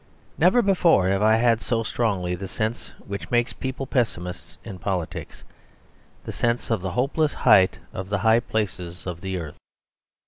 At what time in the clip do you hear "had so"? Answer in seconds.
1.35-1.83